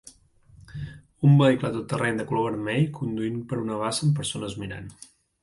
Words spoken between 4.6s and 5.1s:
mirant.